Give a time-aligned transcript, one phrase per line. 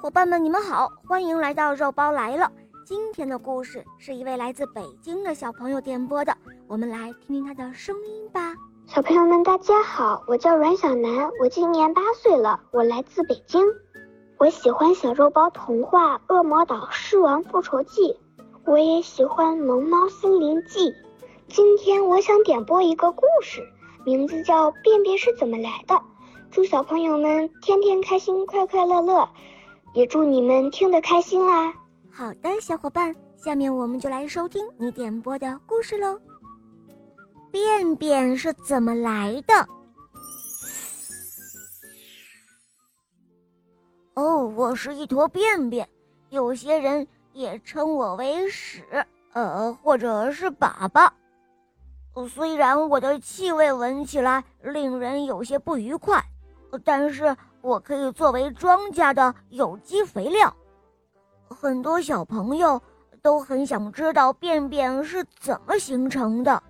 [0.00, 2.52] 伙伴们，你们好，欢迎来到肉包来了。
[2.86, 6.36] 今天的故事是一位来自北京的小朋友点播的，
[6.68, 8.54] 我们来听听他的声音吧。
[8.86, 13.60] 小朋友们，大家好，我叫阮小楠，我今年八岁了，我来自北京。
[14.38, 18.12] 我喜欢小肉包童话《恶魔岛狮王复仇记》，
[18.66, 20.90] 我也喜欢《萌猫森林记》。
[21.48, 23.66] 今天我想点播一个故事，
[24.04, 25.96] 名字叫《便便是怎么来的》。
[26.52, 29.28] 祝小朋友们天天开心，快快乐乐，
[29.94, 31.72] 也祝你们听得开心啦！
[32.12, 36.20] 好的，小伙伴，下面我们就来收听你点播的故事喽。
[37.50, 39.68] 便便是怎么来的？
[44.14, 45.88] 哦，我是一坨便便，
[46.28, 48.84] 有些人也称我为屎，
[49.32, 51.10] 呃，或者是粑粑。
[52.28, 56.22] 虽然我的气味闻起来令人有些不愉快。
[56.84, 60.54] 但是我可以作为庄稼的有机肥料。
[61.48, 62.80] 很多小朋友
[63.20, 66.62] 都很想知道便便是怎么形成的。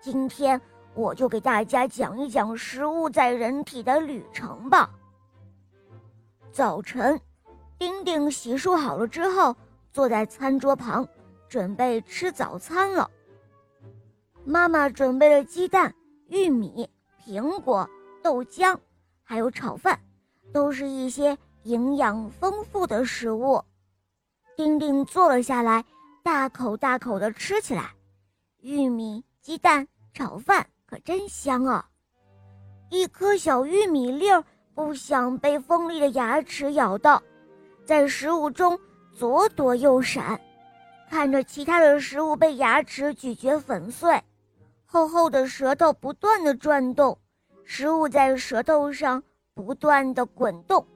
[0.00, 0.60] 今天
[0.94, 4.90] 我就给大家讲一讲食物在人体的旅程吧。
[6.52, 7.20] 早晨，
[7.78, 9.54] 丁丁洗漱好了之后，
[9.92, 11.06] 坐在餐桌旁，
[11.48, 13.10] 准备吃早餐了。
[14.44, 15.94] 妈妈准备了鸡蛋、
[16.28, 16.88] 玉米、
[17.24, 17.88] 苹果、
[18.22, 18.76] 豆浆。
[19.30, 20.00] 还有炒饭，
[20.52, 23.62] 都是一些营养丰富的食物。
[24.56, 25.84] 丁丁坐了下来，
[26.22, 27.90] 大口大口地吃起来。
[28.60, 31.88] 玉米、鸡蛋炒饭可真香啊！
[32.90, 34.42] 一颗小玉米粒儿
[34.74, 37.22] 不想被锋利的牙齿咬到，
[37.84, 38.78] 在食物中
[39.14, 40.40] 左躲右闪，
[41.08, 44.22] 看着其他的食物被牙齿咀嚼粉碎，
[44.86, 47.16] 厚厚的舌头不断地转动。
[47.64, 49.22] 食物在舌头上
[49.58, 50.86] 不断的滚动，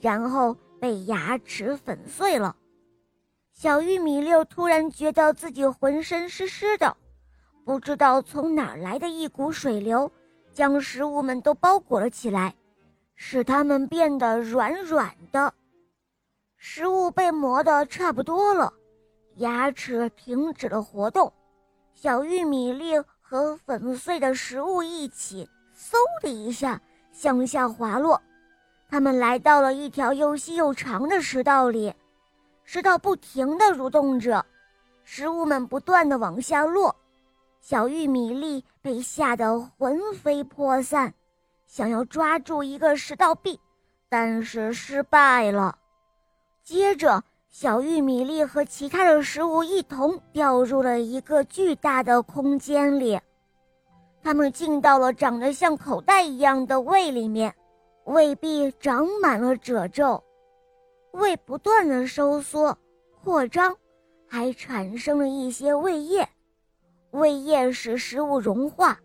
[0.00, 2.54] 然后被牙齿粉碎了。
[3.52, 6.96] 小玉米粒突然觉得自己浑身湿湿的，
[7.64, 10.08] 不知道从哪儿来的一股水流，
[10.52, 12.54] 将食物们都包裹了起来，
[13.16, 15.52] 使它们变得软软的。
[16.56, 18.72] 食物被磨得差不多了，
[19.38, 21.32] 牙齿停止了活动，
[21.92, 25.48] 小玉米粒和粉碎的食物一起。
[25.74, 26.80] 嗖的一下
[27.12, 28.20] 向下滑落，
[28.88, 31.94] 他们来到了一条又细又长的食道里，
[32.64, 34.44] 食道不停地蠕动着，
[35.04, 36.94] 食物们不断地往下落。
[37.60, 41.14] 小玉米粒被吓得魂飞魄散，
[41.66, 43.60] 想要抓住一个食道壁，
[44.08, 45.78] 但是失败了。
[46.64, 53.20] 接着，小玉米粒和其他的食物一同掉入了一个巨大的空间里。
[54.22, 57.52] 它们进到了长得像口袋一样的胃里面，
[58.04, 60.22] 胃壁长满了褶皱，
[61.10, 62.78] 胃不断的收缩、
[63.24, 63.76] 扩张，
[64.28, 66.26] 还产生了一些胃液。
[67.10, 68.98] 胃液使食物融化，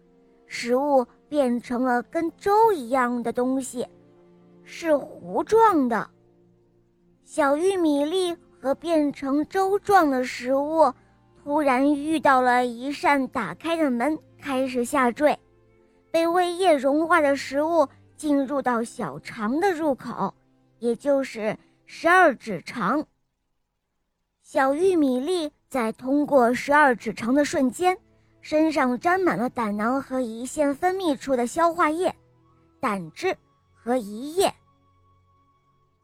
[0.46, 3.86] 食物变成了跟粥一样的东西，
[4.64, 6.10] 是糊状的。
[7.26, 10.94] 小玉米粒和变成粥状的食物，
[11.44, 14.18] 突然遇到了一扇打开的门。
[14.48, 15.38] 开始下坠，
[16.10, 17.86] 被胃液融化的食物
[18.16, 20.34] 进入到小肠的入口，
[20.80, 23.06] 也就是十二指肠。
[24.44, 27.98] 小玉米粒在通过十二指肠的瞬间，
[28.40, 32.16] 身上沾满了胆囊和胰腺分泌出的消化液、
[32.80, 33.36] 胆汁
[33.74, 34.54] 和胰液。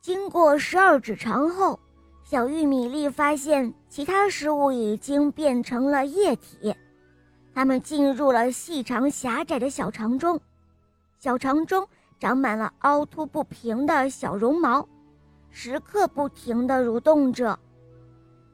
[0.01, 1.79] 经过十二指肠后，
[2.25, 6.75] 小玉米粒发现其他食物已经变成了液体。
[7.53, 10.39] 它们进入了细长狭窄的小肠中，
[11.19, 11.87] 小肠中
[12.19, 14.87] 长满了凹凸不平的小绒毛，
[15.51, 17.57] 时刻不停地蠕动着。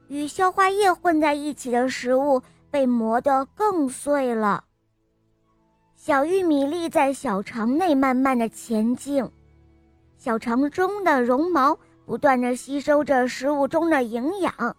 [0.08, 4.64] 与消化液混在一起的食物被磨得更碎了。
[5.94, 9.26] 小玉米粒在小肠内慢慢的前进，
[10.18, 14.76] 小肠中的绒毛不断的吸收着食物中的营养，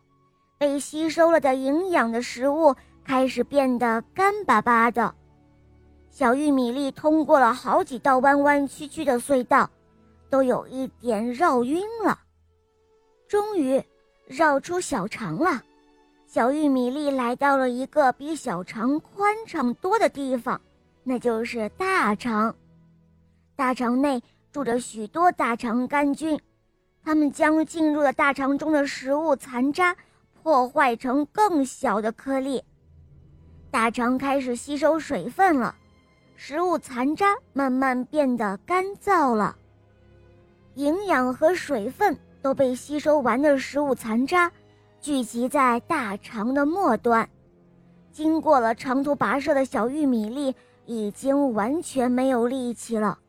[0.58, 2.76] 被吸收了的营养的食物。
[3.04, 5.14] 开始变得干巴巴的，
[6.10, 9.70] 小玉米粒通过了好几道弯弯曲曲的隧道，
[10.30, 12.20] 都有一点绕晕了。
[13.28, 13.84] 终于
[14.28, 15.62] 绕出小肠了，
[16.26, 20.60] 小玉米粒来到了一个比小肠宽敞多的地方，
[21.04, 22.56] 那就是大肠。
[23.56, 24.22] 大肠内
[24.52, 26.40] 住着许多大肠杆菌，
[27.04, 29.96] 它们将进入了大肠中的食物残渣
[30.42, 32.64] 破坏成更小的颗粒。
[33.72, 35.74] 大肠开始吸收水分了，
[36.36, 39.56] 食物残渣慢慢变得干燥了，
[40.76, 44.52] 营养和水分都被吸收完的食物残渣
[45.00, 47.28] 聚集在大肠的末端。
[48.12, 50.54] 经过了长途跋涉的小玉米粒
[50.86, 53.20] 已经完全没有力气了，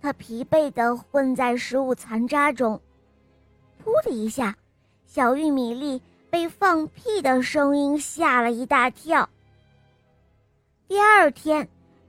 [0.00, 2.80] 它疲惫地混在食物残渣中。
[3.84, 4.56] 噗的一下，
[5.04, 6.00] 小玉米粒
[6.30, 9.28] 被放屁的声音吓了一大跳。
[10.88, 11.68] 第二天，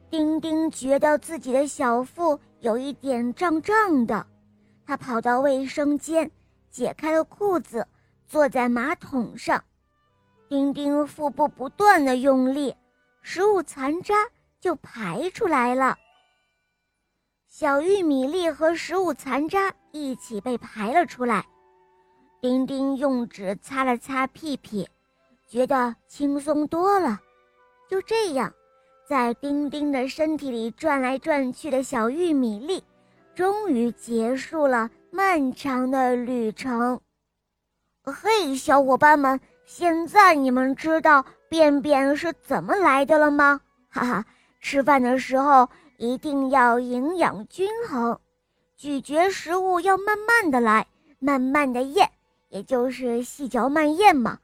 [0.09, 4.25] 丁丁觉得自己的小腹有一点胀胀的，
[4.85, 6.29] 他跑到卫生间，
[6.69, 7.87] 解开了裤子，
[8.27, 9.63] 坐在马桶上。
[10.49, 12.75] 丁丁腹部不断的用力，
[13.21, 14.13] 食物残渣
[14.59, 15.97] 就排出来了。
[17.47, 21.45] 小玉米粒和食物残渣一起被排了出来。
[22.41, 24.87] 丁丁用纸擦了擦屁屁，
[25.47, 27.21] 觉得轻松多了。
[27.89, 28.53] 就这样。
[29.05, 32.83] 在丁丁的身体里转来转去的小玉米粒，
[33.35, 36.99] 终于结束了漫长的旅程。
[38.03, 43.59] 嘿，小伙伴们，现在你们知道便便是怎么来的了吗？
[43.89, 44.25] 哈哈，
[44.61, 48.17] 吃饭的时候一定要营养均衡，
[48.77, 50.87] 咀嚼食物要慢慢的来，
[51.19, 52.09] 慢慢的咽，
[52.49, 54.39] 也就是细嚼慢咽嘛，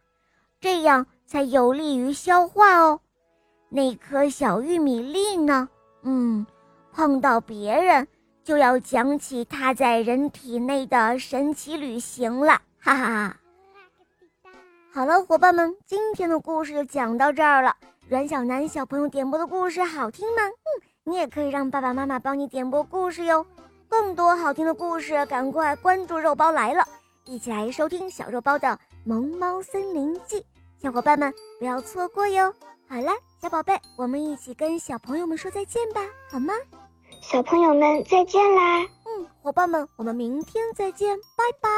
[0.60, 3.00] 这样才有利于消化哦。
[3.70, 5.70] 那颗小玉米粒呢？
[6.02, 6.46] 嗯，
[6.92, 8.08] 碰到别人
[8.44, 13.38] 就要讲起它在人体内的神奇旅行了，哈哈哈！
[14.92, 17.76] 好了，伙伴们，今天的故事就讲到这儿了。
[18.08, 20.42] 阮小楠小朋友点播的故事好听吗？
[20.48, 20.70] 嗯，
[21.04, 23.46] 你也可以让爸爸妈妈帮你点播故事哟。
[23.88, 26.84] 更多好听的故事，赶快关注肉包来了，
[27.26, 28.68] 一起来收听小肉包的
[29.04, 30.38] 《萌猫森林记》，
[30.82, 32.54] 小伙伴们不要错过哟。
[32.88, 33.14] 好啦。
[33.42, 36.54] 小宝贝，我们一起跟小朋友们说再见吧，好吗？
[37.22, 38.82] 小朋友们再见啦！
[39.06, 41.70] 嗯，伙伴们，我们明天再见，拜拜。